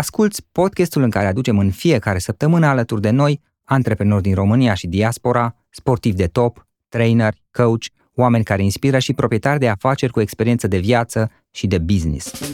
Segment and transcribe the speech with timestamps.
[0.00, 4.86] Asculți podcastul în care aducem în fiecare săptămână alături de noi antreprenori din România și
[4.86, 7.84] diaspora, sportivi de top, trainer, coach,
[8.14, 12.52] oameni care inspiră și proprietari de afaceri cu experiență de viață și de business.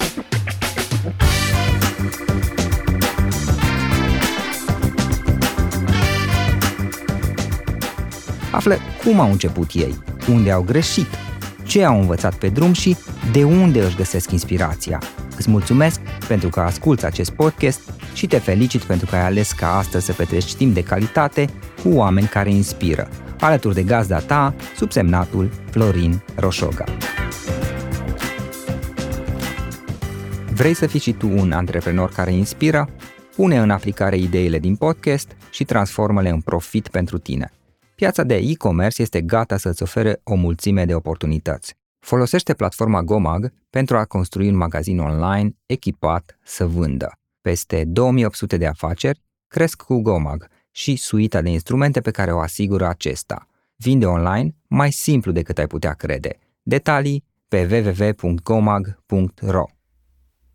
[8.53, 9.95] Află cum au început ei,
[10.29, 11.09] unde au greșit,
[11.65, 12.97] ce au învățat pe drum și
[13.33, 15.01] de unde își găsesc inspirația.
[15.37, 17.81] Îți mulțumesc pentru că asculți acest podcast
[18.15, 21.49] și te felicit pentru că ai ales ca astăzi să petreci timp de calitate
[21.83, 23.09] cu oameni care inspiră,
[23.41, 26.85] alături de gazda ta, subsemnatul Florin Roșoga.
[30.53, 32.89] Vrei să fii și tu un antreprenor care inspiră?
[33.37, 37.53] Pune în aplicare ideile din podcast și transformă-le în profit pentru tine.
[37.95, 41.77] Piața de e-commerce este gata să-ți ofere o mulțime de oportunități.
[42.07, 47.13] Folosește platforma Gomag pentru a construi un magazin online echipat să vândă.
[47.41, 52.87] Peste 2800 de afaceri cresc cu Gomag și suita de instrumente pe care o asigură
[52.87, 53.49] acesta.
[53.77, 56.39] Vinde online mai simplu decât ai putea crede.
[56.63, 57.85] Detalii pe
[58.21, 59.65] www.gomag.ro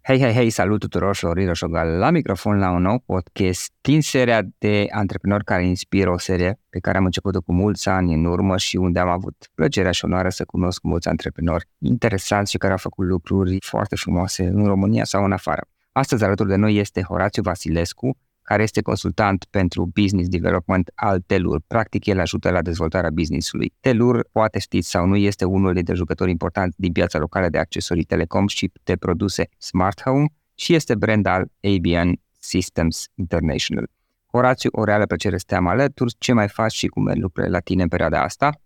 [0.04, 4.42] Hei, hei, hei, salut tuturor, Florin Roșogal la microfon la un nou podcast din seria
[4.58, 8.58] de antreprenori care inspiră, o serie pe care am început-o cu mulți ani în urmă
[8.58, 12.78] și unde am avut plăcerea și onoarea să cunosc mulți antreprenori interesanți și care au
[12.78, 15.68] făcut lucruri foarte frumoase în România sau în afară.
[15.92, 18.18] Astăzi alături de noi este Horațiu Vasilescu,
[18.52, 21.62] care este consultant pentru business development al Telur.
[21.68, 23.74] Practic, el ajută la dezvoltarea business-ului.
[23.80, 28.04] Telur, poate știți sau nu, este unul dintre jucători importanti din piața locală de accesorii
[28.04, 33.90] telecom și de produse smart home și este brand al ABN Systems International.
[34.32, 36.16] Horațiu, o reală plăcere să te am alături.
[36.18, 38.62] Ce mai faci și cum merg lucrurile la tine în perioada asta?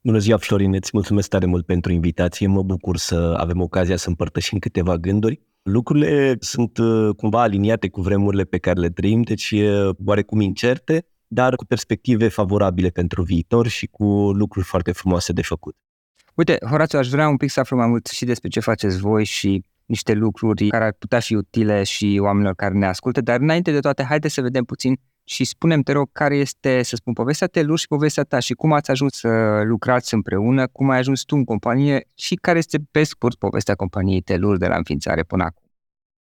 [0.00, 2.46] Bună ziua, Florin, îți mulțumesc tare mult pentru invitație.
[2.46, 5.40] Mă bucur să avem ocazia să împărtășim câteva gânduri.
[5.62, 9.54] Lucrurile sunt uh, cumva aliniate cu vremurile pe care le trăim, deci
[10.04, 15.76] oarecum incerte, dar cu perspective favorabile pentru viitor și cu lucruri foarte frumoase de făcut.
[16.34, 19.24] Uite, Horațiu, aș vrea un pic să aflu mai mult și despre ce faceți voi
[19.24, 23.72] și niște lucruri care ar putea fi utile și oamenilor care ne ascultă, dar înainte
[23.72, 27.46] de toate, haideți să vedem puțin și spunem, te rog, care este, să spun, povestea
[27.46, 31.36] Telur și povestea ta și cum ați ajuns să lucrați împreună, cum ai ajuns tu
[31.36, 35.62] în companie și care este, pe scurt, povestea companiei Telur de la înființare până acum.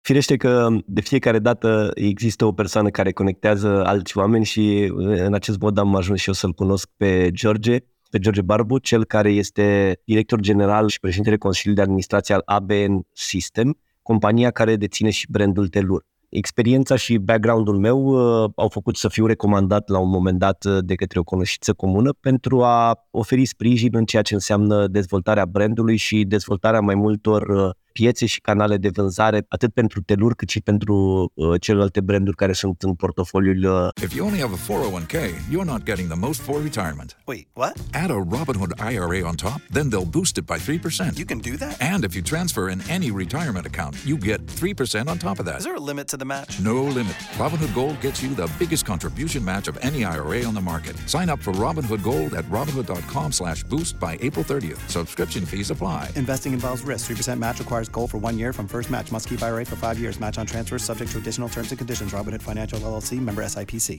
[0.00, 4.92] Firește că de fiecare dată există o persoană care conectează alți oameni și
[5.26, 7.78] în acest mod am ajuns și eu să-l cunosc pe George,
[8.10, 13.06] pe George Barbu, cel care este director general și președintele Consiliului de Administrație al ABN
[13.12, 16.04] System, compania care deține și brandul Telur
[16.36, 20.78] experiența și background-ul meu uh, au făcut să fiu recomandat la un moment dat uh,
[20.80, 25.96] de către o cunoștință comună pentru a oferi sprijin în ceea ce înseamnă dezvoltarea brandului
[25.96, 30.60] și dezvoltarea mai multor uh, piețe și canale de vânzare, atât pentru Telur, cât și
[30.60, 30.94] pentru
[31.34, 33.64] uh, celelalte branduri care sunt în portofoliul.
[33.64, 34.04] Uh...
[34.04, 35.16] If you only have a 401k,
[35.52, 37.16] you're not getting the most for retirement.
[37.26, 37.74] Wait, what?
[37.92, 41.16] Add a Robinhood IRA on top, then they'll boost it by 3%.
[41.16, 41.74] You can do that?
[41.92, 45.58] And if you transfer in any retirement account, you get 3% on top of that.
[45.58, 46.60] Is there a limit to the match?
[46.60, 47.16] No limit.
[47.42, 50.94] Robinhood Gold gets you the biggest contribution match of any IRA on the market.
[51.14, 54.80] Sign up for Robinhood Gold at robinhood.com slash boost by April 30th.
[54.88, 56.02] Subscription fees apply.
[56.16, 57.10] Investing involves risk.
[57.10, 59.12] 3% match requires requires gold for one year from first match.
[59.12, 60.20] Must keep IRA for five years.
[60.20, 62.12] Match on transfers subject to additional terms and conditions.
[62.12, 63.98] Robinhood Financial LLC member SIPC.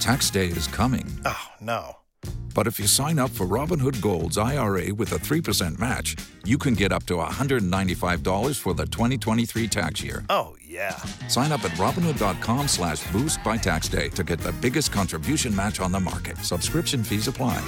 [0.00, 1.06] Tax day is coming.
[1.24, 1.96] Oh, no.
[2.54, 6.74] But if you sign up for Robinhood Gold's IRA with a 3% match, you can
[6.74, 10.24] get up to $195 for the 2023 tax year.
[10.28, 10.96] Oh, yeah.
[11.28, 15.80] Sign up at Robinhood.com slash boost by tax day to get the biggest contribution match
[15.80, 16.36] on the market.
[16.38, 17.62] Subscription fees apply.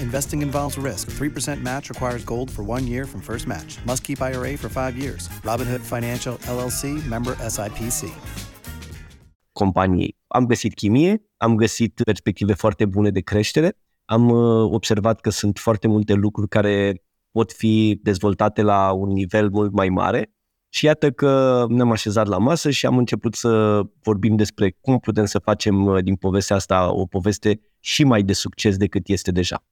[0.00, 1.10] Investing involves risk.
[1.10, 3.78] 3% match requires gold for one year from first match.
[3.86, 5.28] Must keep IRA for five years.
[5.42, 8.00] Robinhood Financial LLC, member SIPC.
[9.52, 10.16] Companiei.
[10.26, 15.58] Am găsit chimie, am găsit perspective foarte bune de creștere, am uh, observat că sunt
[15.58, 20.34] foarte multe lucruri care pot fi dezvoltate la un nivel mult mai mare
[20.68, 25.24] și iată că ne-am așezat la masă și am început să vorbim despre cum putem
[25.24, 29.64] să facem uh, din povestea asta o poveste și mai de succes decât este deja.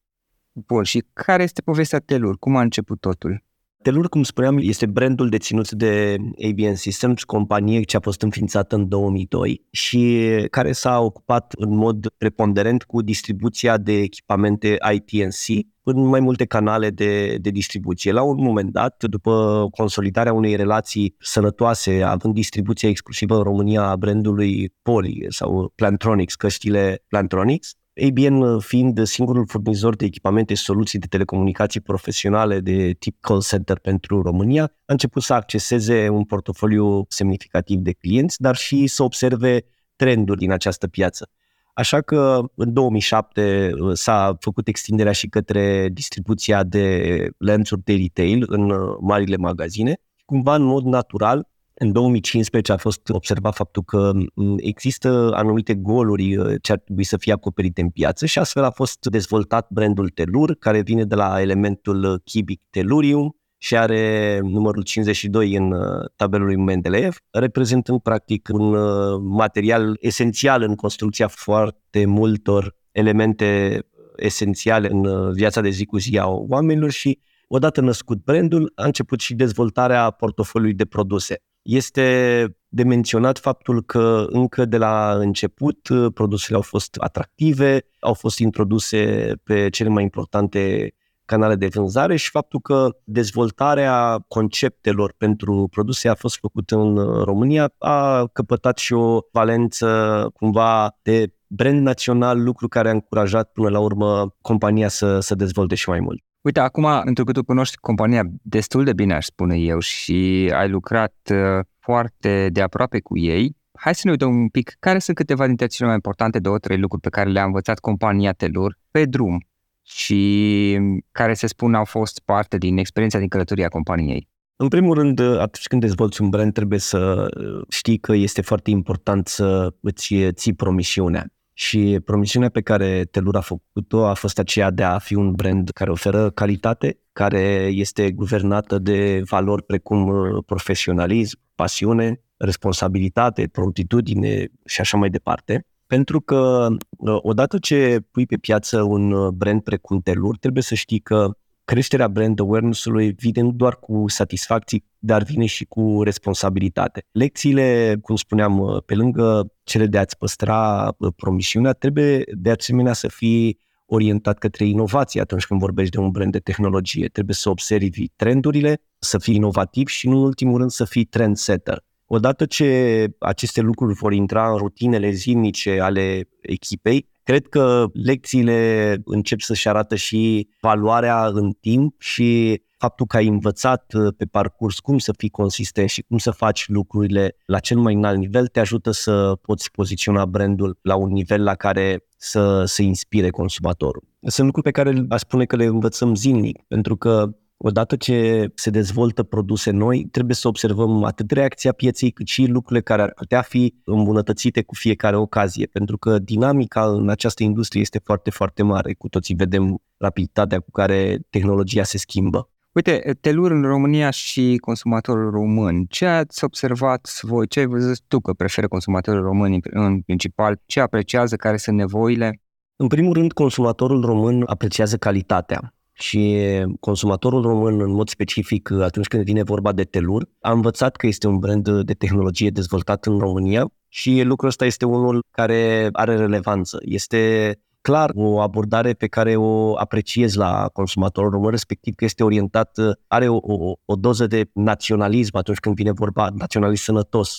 [0.56, 2.38] Bun, și care este povestea Telur?
[2.38, 3.44] Cum a început totul?
[3.82, 6.16] Telur, cum spuneam, este brandul deținut de
[6.48, 12.08] ABN Systems, companie ce a fost înființată în 2002 și care s-a ocupat în mod
[12.18, 18.12] preponderent cu distribuția de echipamente ITNC în mai multe canale de, de distribuție.
[18.12, 23.96] La un moment dat, după consolidarea unei relații sănătoase, având distribuția exclusivă în România a
[23.96, 31.06] brandului Poli sau Plantronics, căștile Plantronics, ABN fiind singurul furnizor de echipamente și soluții de
[31.06, 37.78] telecomunicații profesionale de tip call center pentru România, a început să acceseze un portofoliu semnificativ
[37.78, 39.64] de clienți, dar și să observe
[39.96, 41.30] trenduri din această piață.
[41.74, 48.44] Așa că în 2007 uh, s-a făcut extinderea și către distribuția de lanțuri de retail
[48.46, 50.00] în uh, marile magazine.
[50.24, 56.36] Cumva, în mod natural, în 2015 a fost observat faptul că mm, există anumite goluri
[56.36, 60.08] uh, ce ar trebui să fie acoperite în piață și astfel a fost dezvoltat brandul
[60.08, 66.46] Telur, care vine de la elementul chibic Tellurium, și are numărul 52 în uh, tabelul
[66.46, 73.80] lui Mendeleev, reprezentând practic un uh, material esențial în construcția foarte multor elemente
[74.16, 78.84] esențiale în uh, viața de zi cu zi a oamenilor și odată născut brandul, a
[78.84, 81.42] început și dezvoltarea portofoliului de produse.
[81.64, 88.38] Este de menționat faptul că încă de la început produsele au fost atractive, au fost
[88.38, 90.94] introduse pe cele mai importante
[91.24, 97.72] canale de vânzare și faptul că dezvoltarea conceptelor pentru produse a fost făcută în România
[97.78, 103.80] a căpătat și o valență cumva de brand național, lucru care a încurajat până la
[103.80, 106.22] urmă compania să, să dezvolte și mai mult.
[106.44, 110.68] Uite, acum, pentru că tu cunoști compania destul de bine, aș spune eu, și ai
[110.68, 115.16] lucrat uh, foarte de aproape cu ei, hai să ne uităm un pic care sunt
[115.16, 119.04] câteva dintre cele mai importante două, trei lucruri pe care le-a învățat compania Telur pe
[119.04, 119.46] drum
[119.82, 120.78] și
[121.12, 124.28] care se spun au fost parte din experiența din călătoria companiei?
[124.56, 127.28] În primul rând, atunci când dezvolți un brand, trebuie să
[127.68, 131.26] știi că este foarte important să îți ții promisiunea.
[131.56, 135.70] Și promisiunea pe care Telur a făcut-o a fost aceea de a fi un brand
[135.70, 140.10] care oferă calitate, care este guvernată de valori precum
[140.46, 145.66] profesionalism, pasiune, responsabilitate, promptitudine și așa mai departe.
[145.86, 150.74] Pentru că uh, odată ce pui pe piață un uh, brand precum Telur, trebuie să
[150.74, 157.04] știi că creșterea brand awareness-ului vine nu doar cu satisfacții, dar vine și cu responsabilitate.
[157.10, 163.08] Lecțiile, cum spuneam, uh, pe lângă cele de a-ți păstra promisiunea, trebuie de asemenea să
[163.08, 167.08] fii orientat către inovație atunci când vorbești de un brand de tehnologie.
[167.08, 171.84] Trebuie să observi trendurile, să fii inovativ și, în ultimul rând, să fii trendsetter.
[172.06, 179.40] Odată ce aceste lucruri vor intra în rutinele zilnice ale echipei, cred că lecțiile încep
[179.40, 184.98] să-și arată și valoarea în timp și faptul că ai învățat uh, pe parcurs cum
[184.98, 188.90] să fii consistent și cum să faci lucrurile la cel mai înalt nivel te ajută
[188.90, 194.02] să poți poziționa brandul la un nivel la care să, să inspire consumatorul.
[194.20, 197.30] Sunt lucruri pe care aș spune că le învățăm zilnic, pentru că
[197.66, 202.80] odată ce se dezvoltă produse noi, trebuie să observăm atât reacția pieței, cât și lucrurile
[202.80, 208.00] care ar putea fi îmbunătățite cu fiecare ocazie, pentru că dinamica în această industrie este
[208.04, 208.94] foarte, foarte mare.
[208.94, 212.48] Cu toții vedem rapiditatea cu care tehnologia se schimbă.
[212.72, 215.84] Uite, telur în România și consumatorul român.
[215.84, 217.46] Ce ați observat voi?
[217.46, 220.60] Ce ai văzut tu că preferă consumatorul român în principal?
[220.66, 221.36] Ce apreciază?
[221.36, 222.40] Care sunt nevoile?
[222.76, 226.38] În primul rând, consumatorul român apreciază calitatea și
[226.80, 231.26] consumatorul român, în mod specific, atunci când vine vorba de Telur, a învățat că este
[231.26, 236.78] un brand de tehnologie dezvoltat în România și lucrul ăsta este unul care are relevanță.
[236.82, 242.78] Este clar o abordare pe care o apreciez la consumatorul român, respectiv că este orientat,
[243.06, 247.38] are o, o, o doză de naționalism atunci când vine vorba, naționalism sănătos,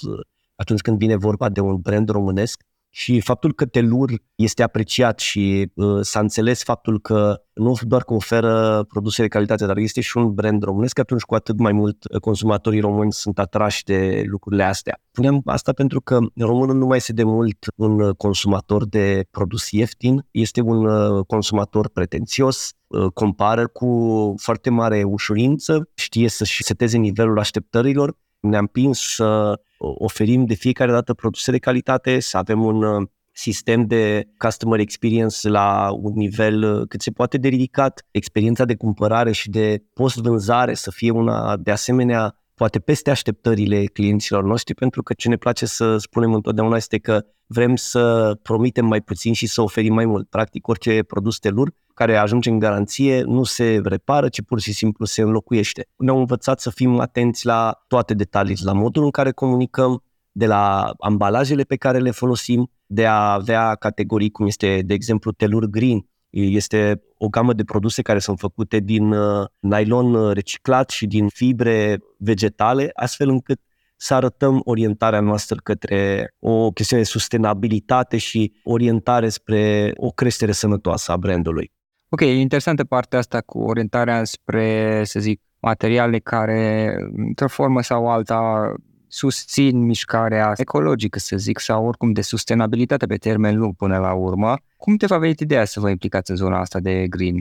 [0.56, 2.64] atunci când vine vorba de un brand românesc
[2.98, 8.14] și faptul că Telur este apreciat și uh, s-a înțeles faptul că nu doar că
[8.14, 12.04] oferă produse de calitate, dar este și un brand românesc, atunci cu atât mai mult
[12.04, 15.00] uh, consumatorii români sunt atrași de lucrurile astea.
[15.12, 20.28] Punem asta pentru că românul nu mai este de mult un consumator de produs ieftin,
[20.32, 27.40] este un uh, consumator pretențios, uh, compară cu foarte mare ușurință, știe să-și seteze nivelul
[27.40, 33.08] așteptărilor ne-am împins să oferim de fiecare dată produse de calitate, să avem un uh,
[33.32, 38.76] sistem de customer experience la un nivel uh, cât se poate de ridicat, experiența de
[38.76, 45.04] cumpărare și de post-vânzare să fie una de asemenea poate peste așteptările clienților noștri, pentru
[45.04, 49.48] că ce ne place să spunem întotdeauna este că vrem să promitem mai puțin și
[49.48, 50.30] să oferim mai mult.
[50.30, 55.06] Practic, orice produs telur care ajunge în garanție nu se repară, ci pur și simplu
[55.06, 55.88] se înlocuiește.
[55.98, 60.94] Ne-au învățat să fim atenți la toate detaliile, la modul în care comunicăm, de la
[61.00, 66.10] ambalajele pe care le folosim, de a avea categorii cum este, de exemplu, telur green,
[66.42, 72.00] este o gamă de produse care sunt făcute din uh, nylon reciclat și din fibre
[72.18, 73.60] vegetale, astfel încât
[73.98, 81.12] să arătăm orientarea noastră către o chestiune de sustenabilitate și orientare spre o creștere sănătoasă
[81.12, 81.72] a brandului.
[82.10, 88.10] Ok, e interesantă partea asta cu orientarea spre, să zic, materiale care, într-o formă sau
[88.10, 88.74] alta,
[89.08, 94.56] susțin mișcarea ecologică, să zic, sau oricum de sustenabilitate pe termen lung până la urmă.
[94.86, 97.36] Cum te va venit ideea să vă implicați în zona asta de green?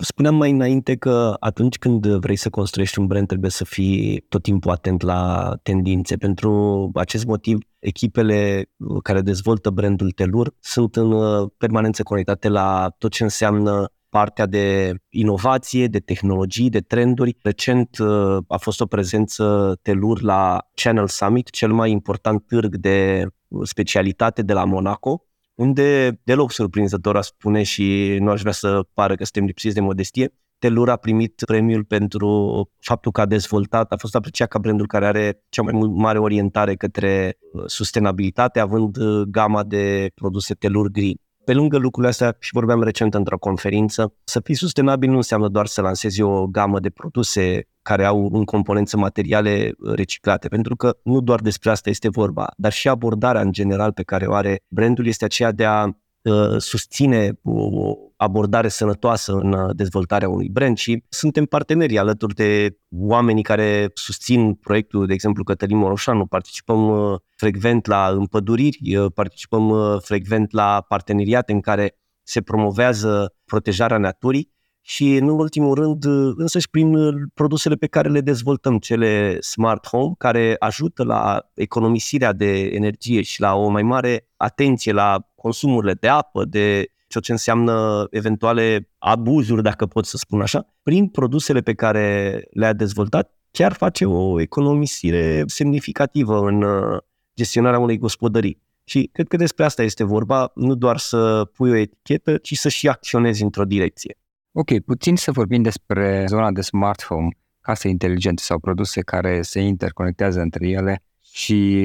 [0.00, 4.42] Spuneam mai înainte că atunci când vrei să construiești un brand trebuie să fii tot
[4.42, 6.16] timpul atent la tendințe.
[6.16, 8.70] Pentru acest motiv, echipele
[9.02, 14.94] care dezvoltă brandul Telur sunt în uh, permanență conectate la tot ce înseamnă partea de
[15.08, 17.36] inovație, de tehnologii, de trenduri.
[17.42, 23.26] Recent uh, a fost o prezență Telur la Channel Summit, cel mai important târg de
[23.62, 25.24] specialitate de la Monaco,
[25.54, 29.80] unde deloc surprinzător a spune și nu aș vrea să pară că suntem lipsiți de
[29.80, 34.86] modestie, Telur a primit premiul pentru faptul că a dezvoltat, a fost apreciat ca brandul
[34.86, 40.88] care are cea mai mare orientare către uh, sustenabilitate, având uh, gama de produse Telur
[40.88, 41.14] Green.
[41.44, 45.66] Pe lângă lucrurile astea, și vorbeam recent într-o conferință, să fii sustenabil nu înseamnă doar
[45.66, 51.20] să lansezi o gamă de produse care au în componență materiale reciclate, pentru că nu
[51.20, 55.06] doar despre asta este vorba, dar și abordarea în general pe care o are brandul
[55.06, 61.04] este aceea de a uh, susține o abordare sănătoasă în uh, dezvoltarea unui brand și
[61.08, 67.86] suntem parteneri alături de oamenii care susțin proiectul, de exemplu Cătălin Moroșanu, participăm uh, frecvent
[67.86, 74.52] la împăduriri, uh, participăm frecvent la parteneriate în care se promovează protejarea naturii
[74.86, 76.04] și, în ultimul rând,
[76.36, 76.94] însăși prin
[77.34, 83.40] produsele pe care le dezvoltăm, cele smart home, care ajută la economisirea de energie și
[83.40, 89.62] la o mai mare atenție la consumurile de apă, de ceea ce înseamnă eventuale abuzuri,
[89.62, 95.42] dacă pot să spun așa, prin produsele pe care le-a dezvoltat, chiar face o economisire
[95.46, 96.98] semnificativă în uh,
[97.36, 98.62] gestionarea unei gospodării.
[98.84, 102.68] Și cred că despre asta este vorba, nu doar să pui o etichetă, ci să
[102.68, 104.18] și acționezi într-o direcție.
[104.56, 107.28] Ok, puțin să vorbim despre zona de smart home,
[107.60, 111.82] case inteligente sau produse care se interconectează între ele și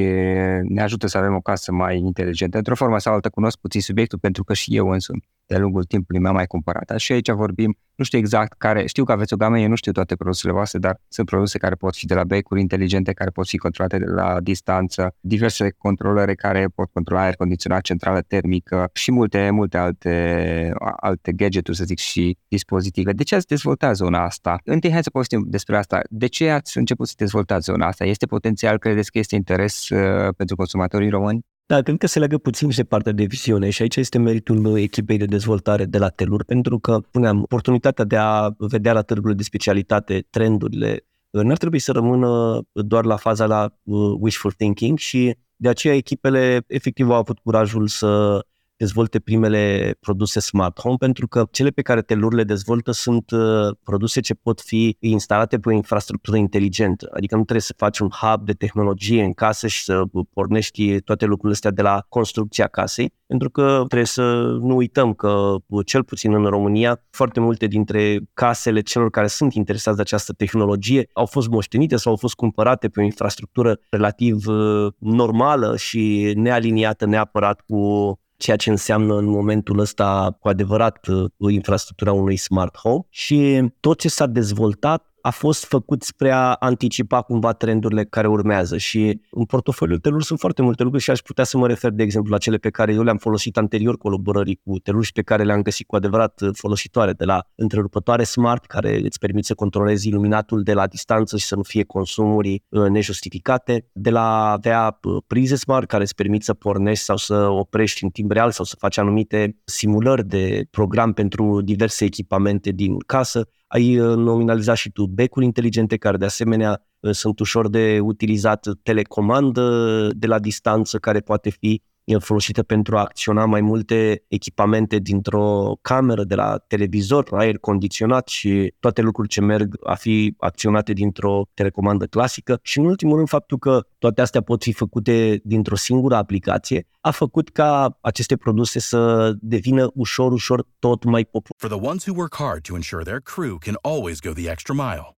[0.64, 2.58] ne ajută să avem o casă mai inteligentă.
[2.58, 6.22] Într-o formă sau altă cunosc puțin subiectul pentru că și eu însumi de lungul timpului
[6.22, 6.94] mi-am mai cumpărat.
[6.98, 9.92] Și aici vorbim, nu știu exact care, știu că aveți o gamă, eu nu știu
[9.92, 13.48] toate produsele voastre, dar sunt produse care pot fi de la becuri inteligente, care pot
[13.48, 19.12] fi controlate de la distanță, diverse controlere care pot controla aer condiționat, centrală termică și
[19.12, 23.12] multe, multe alte, alte gadgeturi, să zic, și dispozitive.
[23.12, 24.60] De ce ați dezvoltat zona asta?
[24.64, 26.00] Întâi, hai să povestim despre asta.
[26.10, 28.06] De ce ați început să dezvoltați zona asta?
[28.06, 31.46] Este potențial, credeți că este interes uh, pentru consumatorii români?
[31.70, 34.78] Da, cred că se leagă puțin și de partea de viziune și aici este meritul
[34.78, 39.38] echipei de dezvoltare de la Telur, pentru că, puneam, oportunitatea de a vedea la târgurile
[39.38, 45.36] de specialitate trendurile n-ar trebui să rămână doar la faza la uh, wishful thinking și
[45.56, 48.40] de aceea echipele efectiv au avut curajul să
[48.80, 53.76] dezvolte primele produse smart home, pentru că cele pe care Telur le dezvoltă sunt uh,
[53.84, 57.10] produse ce pot fi instalate pe o infrastructură inteligentă.
[57.14, 61.26] Adică nu trebuie să faci un hub de tehnologie în casă și să pornești toate
[61.26, 64.24] lucrurile astea de la construcția casei, pentru că trebuie să
[64.62, 65.56] nu uităm că,
[65.86, 71.10] cel puțin în România, foarte multe dintre casele celor care sunt interesați de această tehnologie
[71.14, 77.06] au fost moștenite sau au fost cumpărate pe o infrastructură relativ uh, normală și nealiniată
[77.06, 83.06] neapărat cu ceea ce înseamnă în momentul ăsta cu adevărat uh, infrastructura unui smart home.
[83.10, 88.78] Și tot ce s-a dezvoltat a fost făcut spre a anticipa cumva trendurile care urmează
[88.78, 92.04] și în portofoliul Telur sunt foarte multe lucruri și aș putea să mă refer, de
[92.04, 95.44] exemplu, la cele pe care eu le-am folosit anterior colaborării cu Telur și pe care
[95.44, 100.64] le-am găsit cu adevărat folositoare, de la întrerupătoare smart, care îți permit să controlezi iluminatul
[100.64, 105.56] de la distanță și să nu fie consumuri uh, nejustificate, de la avea uh, prize
[105.56, 108.98] smart, care îți permit să pornești sau să oprești în timp real sau să faci
[108.98, 115.46] anumite simulări de program pentru diverse echipamente din casă, ai uh, nominalizat și tu becuri
[115.46, 121.50] inteligente care de asemenea uh, sunt ușor de utilizat, telecomandă de la distanță care poate
[121.50, 121.82] fi
[122.18, 128.74] folosită pentru a acționa mai multe echipamente dintr-o cameră, de la televizor, aer condiționat și
[128.80, 133.58] toate lucruri ce merg a fi acționate dintr-o telecomandă clasică și în ultimul rând faptul
[133.58, 139.34] că toate astea pot fi făcute dintr-o singură aplicație a făcut ca aceste produse să
[139.40, 141.58] devină ușor, ușor tot mai populare.
[141.58, 144.74] For the ones who work hard to ensure their crew can always go the extra
[144.74, 145.19] mile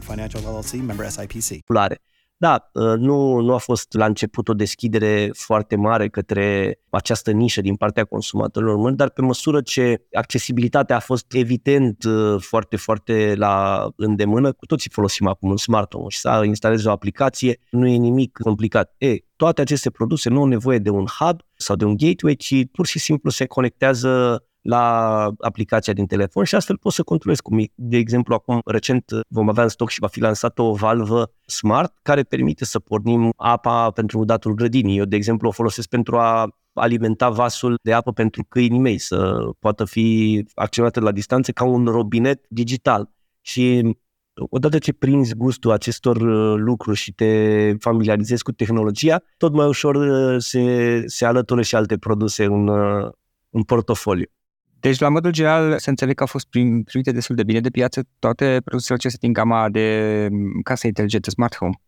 [0.03, 1.57] Financial LLC member SIPC.
[1.57, 2.01] populare.
[2.41, 7.61] Da, uh, nu, nu a fost la început o deschidere foarte mare către această nișă
[7.61, 13.33] din partea consumatorilor români, dar pe măsură ce accesibilitatea a fost evident uh, foarte, foarte
[13.35, 17.95] la îndemână, cu toții folosim acum un smartphone și să instalezi o aplicație, nu e
[17.95, 18.95] nimic complicat.
[18.97, 22.55] E, toate aceste produse nu au nevoie de un hub sau de un gateway, ci
[22.71, 27.59] pur și simplu se conectează la aplicația din telefon și astfel poți să controlezi cum
[27.59, 27.65] e.
[27.75, 31.93] De exemplu, acum recent vom avea în stoc și va fi lansată o valvă smart
[32.01, 34.97] care permite să pornim apa pentru datul grădinii.
[34.97, 39.39] Eu, de exemplu, o folosesc pentru a alimenta vasul de apă pentru câinii mei, să
[39.59, 43.11] poată fi acționată la distanță ca un robinet digital.
[43.41, 43.95] Și
[44.33, 49.95] odată ce prinzi gustul acestor uh, lucruri și te familiarizezi cu tehnologia, tot mai ușor
[49.95, 53.11] uh, se, se alătură și alte produse în, uh,
[53.49, 54.25] în portofoliu.
[54.81, 57.69] Deci, la modul general, să înțeleg că au fost prim, primite destul de bine de
[57.69, 61.81] piață toate produsele acestea din gama de mm, case inteligente, smart home.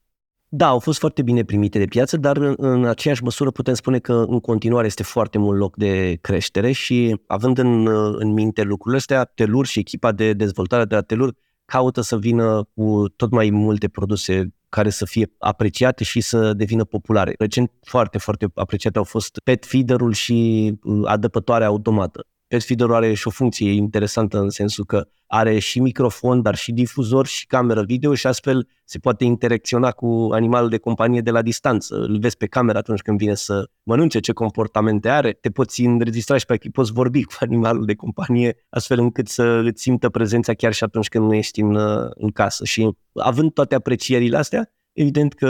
[0.48, 4.00] Da, au fost foarte bine primite de piață, dar în, în aceeași măsură putem spune
[4.00, 9.00] că în continuare este foarte mult loc de creștere și având în, în minte lucrurile
[9.00, 11.34] astea, Telur și echipa de dezvoltare de la Telur
[11.66, 16.84] caută să vină cu tot mai multe produse care să fie apreciate și să devină
[16.84, 17.34] populare.
[17.38, 22.28] Recent foarte, foarte apreciate au fost pet feeder-ul și uh, adăpătoarea automată.
[22.48, 26.72] Pet feeder are și o funcție interesantă în sensul că are și microfon, dar și
[26.72, 31.42] difuzor și cameră video și astfel se poate interacționa cu animalul de companie de la
[31.42, 31.96] distanță.
[31.96, 36.38] Îl vezi pe cameră atunci când vine să mănânce, ce comportamente are, te poți înregistra
[36.38, 40.54] și pe aici poți vorbi cu animalul de companie astfel încât să îți simtă prezența
[40.54, 41.76] chiar și atunci când nu ești în,
[42.14, 42.66] în casă.
[42.66, 45.48] Și având toate aprecierile astea, Evident că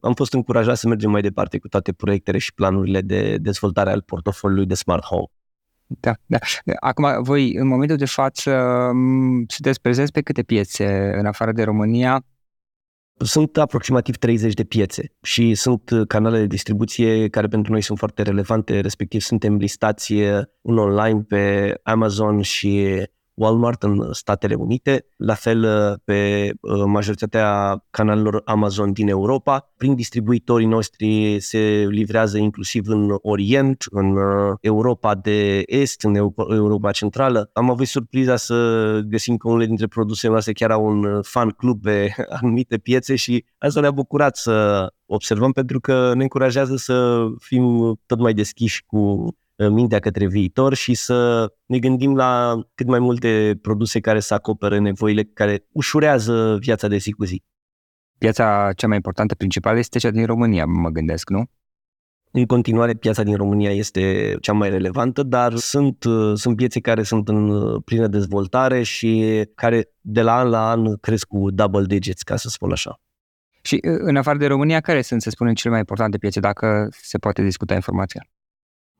[0.00, 4.02] am fost încurajat să mergem mai departe cu toate proiectele și planurile de dezvoltare al
[4.02, 5.26] portofoliului de Smart Home.
[6.00, 6.38] Da, da.
[6.80, 8.50] Acum, voi, în momentul de față,
[8.92, 12.24] m, sunteți prezenți pe câte piețe în afară de România?
[13.16, 18.22] Sunt aproximativ 30 de piețe și sunt canale de distribuție care pentru noi sunt foarte
[18.22, 20.12] relevante, respectiv suntem listați
[20.62, 23.02] în online pe Amazon și
[23.34, 29.72] Walmart în Statele Unite, la fel uh, pe uh, majoritatea canalelor Amazon din Europa.
[29.76, 36.14] Prin distribuitorii noștri se livrează inclusiv în Orient, în uh, Europa de Est, în
[36.48, 37.50] Europa Centrală.
[37.52, 41.82] Am avut surpriza să găsim că unele dintre produsele noastre chiar au un fan club
[41.82, 47.94] pe anumite piețe și asta ne-a bucurat să observăm pentru că ne încurajează să fim
[48.06, 49.34] tot mai deschiși cu
[49.68, 54.78] mintea către viitor și să ne gândim la cât mai multe produse care să acopere
[54.78, 57.42] nevoile care ușurează viața de zi cu zi.
[58.18, 61.44] Piața cea mai importantă principală este cea din România, mă gândesc, nu?
[62.34, 67.28] În continuare, piața din România este cea mai relevantă, dar sunt, sunt piețe care sunt
[67.28, 72.36] în plină dezvoltare și care de la an la an cresc cu double digits, ca
[72.36, 73.00] să spun așa.
[73.62, 77.18] Și în afară de România, care sunt, să spunem, cele mai importante piețe, dacă se
[77.18, 78.26] poate discuta informația?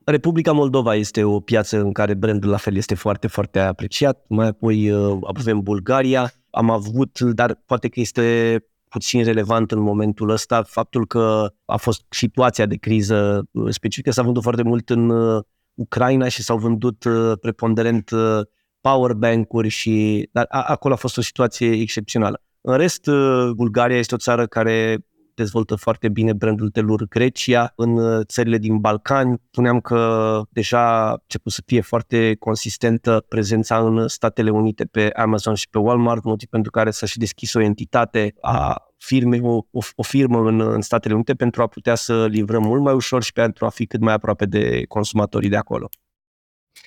[0.05, 4.25] Republica Moldova este o piață în care brandul la fel este foarte, foarte apreciat.
[4.29, 6.33] Mai apoi uh, avem Bulgaria.
[6.51, 8.57] Am avut, dar poate că este
[8.89, 14.23] puțin relevant în momentul ăsta faptul că a fost situația de criză uh, specifică, s-a
[14.23, 15.43] vândut foarte mult în uh,
[15.75, 17.05] Ucraina și s-au vândut
[17.41, 18.11] preponderent
[18.81, 22.43] powerbank-uri și dar acolo a fost o situație excepțională.
[22.61, 23.09] În rest,
[23.55, 25.05] Bulgaria este o țară care
[25.43, 29.41] dezvoltă foarte bine brandul Telur Grecia, în uh, țările din Balcani.
[29.51, 35.55] Spuneam că deja a început să fie foarte consistentă prezența în Statele Unite pe Amazon
[35.55, 39.81] și pe Walmart, motiv pentru care s-a și deschis o entitate a firme, o, o,
[39.95, 43.33] o firmă în, în Statele Unite pentru a putea să livrăm mult mai ușor și
[43.33, 45.89] pentru a fi cât mai aproape de consumatorii de acolo.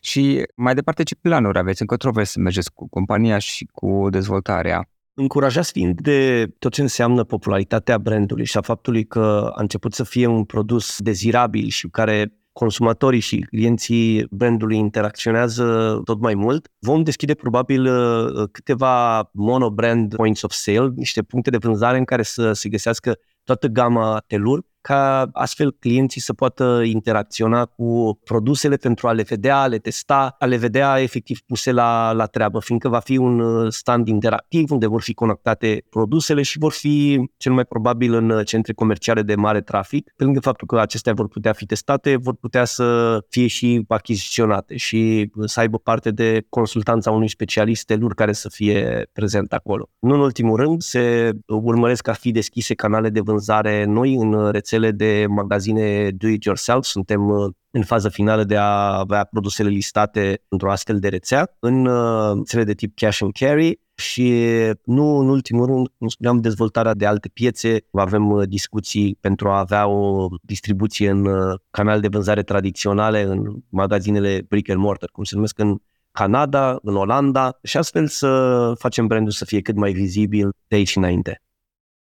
[0.01, 1.81] Și mai departe, ce planuri aveți?
[1.81, 4.89] Încotro vreți să mergeți cu compania și cu dezvoltarea?
[5.15, 10.03] Încurajați fiind de tot ce înseamnă popularitatea brandului și a faptului că a început să
[10.03, 17.03] fie un produs dezirabil și care consumatorii și clienții brandului interacționează tot mai mult, vom
[17.03, 22.53] deschide probabil uh, câteva mono-brand points of sale, niște puncte de vânzare în care să
[22.53, 29.11] se găsească toată gama Telur, ca astfel clienții să poată interacționa cu produsele pentru a
[29.11, 32.99] le vedea, a le testa, a le vedea efectiv puse la, la treabă, fiindcă va
[32.99, 37.65] fi un uh, stand interactiv unde vor fi conectate produsele și vor fi cel mai
[37.65, 40.13] probabil în uh, centre comerciale de mare trafic.
[40.15, 44.77] Pe lângă faptul că acestea vor putea fi testate, vor putea să fie și achiziționate
[44.77, 49.89] și să aibă parte de consultanța unui specialist telur care să fie prezent acolo.
[49.99, 54.73] Nu în ultimul rând, se urmăresc a fi deschise canale de vânzare noi în rețele
[54.91, 56.83] de magazine do-it-yourself.
[56.85, 61.85] Suntem uh, în fază finală de a avea produsele listate într-o astfel de rețea, în
[61.85, 64.47] uh, rețele de tip cash and carry și
[64.83, 67.85] nu în ultimul rând, cum spuneam, dezvoltarea de alte piețe.
[67.91, 71.27] Avem uh, discuții pentru a avea o distribuție în
[71.71, 75.77] canale de vânzare tradiționale, în magazinele brick and mortar, cum se numesc în
[76.11, 80.95] Canada, în Olanda și astfel să facem brandul să fie cât mai vizibil de aici
[80.95, 81.41] înainte.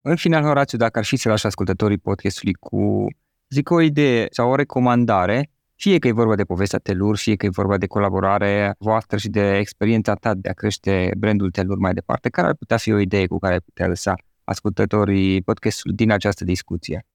[0.04, 3.06] În final, Horațiu, dacă ar fi să lași ascultătorii podcastului cu,
[3.48, 7.46] zic, o idee sau o recomandare, fie că e vorba de povestea Telur, fie că
[7.46, 11.94] e vorba de colaborare voastră și de experiența ta de a crește brandul Telur mai
[11.94, 16.10] departe, care ar putea fi o idee cu care ai putea lăsa ascultătorii podcastului din
[16.10, 17.06] această discuție?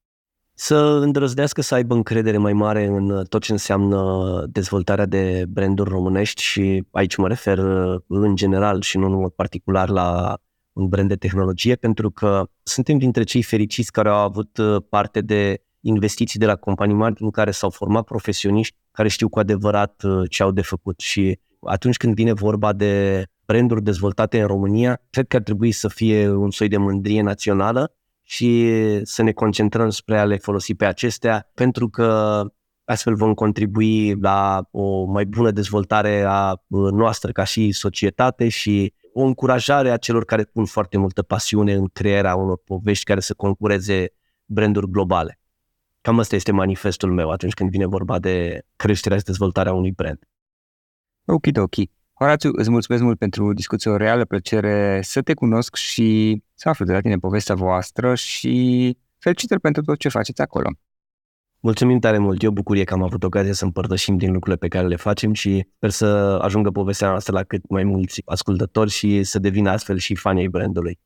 [0.53, 6.41] Să îndrăznească să aibă încredere mai mare în tot ce înseamnă dezvoltarea de branduri românești
[6.41, 7.57] și aici mă refer
[8.07, 10.37] în general și nu în mod particular la
[10.77, 15.21] un brand de tehnologie, pentru că suntem dintre cei fericiți care au avut uh, parte
[15.21, 20.03] de investiții de la companii mari în care s-au format profesioniști care știu cu adevărat
[20.03, 20.99] uh, ce au de făcut.
[20.99, 25.87] Și atunci când vine vorba de branduri dezvoltate în România, cred că ar trebui să
[25.87, 28.69] fie un soi de mândrie națională și
[29.03, 32.41] să ne concentrăm spre a le folosi pe acestea, pentru că
[32.85, 38.93] astfel vom contribui la o mai bună dezvoltare a uh, noastră ca și societate și
[39.19, 43.33] o încurajare a celor care pun foarte multă pasiune în crearea unor povești care să
[43.33, 44.13] concureze
[44.45, 45.39] branduri globale.
[46.01, 50.19] Cam asta este manifestul meu atunci când vine vorba de creșterea și dezvoltarea unui brand.
[51.25, 51.75] Ok, ok.
[52.13, 56.85] Horațiu, îți mulțumesc mult pentru discuție, o reală plăcere să te cunosc și să aflu
[56.85, 60.69] de la tine povestea voastră și felicitări pentru tot ce faceți acolo.
[61.67, 64.67] Mulțumim tare mult, e o bucurie că am avut ocazia să împărtășim din lucrurile pe
[64.67, 69.23] care le facem și sper să ajungă povestea noastră la cât mai mulți ascultători și
[69.23, 70.99] să devină astfel și fani ai brandului.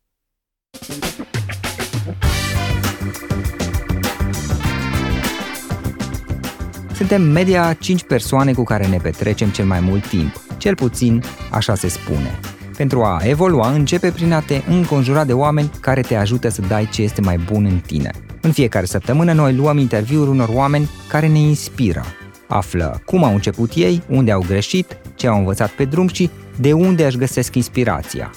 [6.93, 11.21] Suntem media 5 persoane cu care ne petrecem cel mai mult timp, cel puțin
[11.52, 12.39] așa se spune.
[12.78, 16.89] Pentru a evolua, începe prin a te înconjura de oameni care te ajută să dai
[16.91, 18.12] ce este mai bun în tine.
[18.41, 22.04] În fiecare săptămână noi luăm interviuri unor oameni care ne inspiră.
[22.47, 26.73] Află cum au început ei, unde au greșit, ce au învățat pe drum și de
[26.73, 28.32] unde își găsesc inspirația.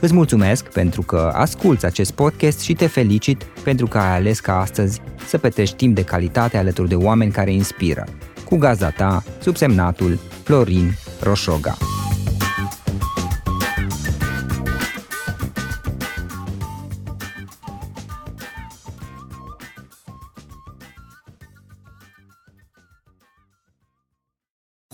[0.00, 4.60] Îți mulțumesc pentru că asculți acest podcast și te felicit pentru că ai ales ca
[4.60, 8.04] astăzi să petrești timp de calitate alături de oameni care inspiră.
[8.44, 11.76] Cu gazda ta, subsemnatul Florin Roșoga.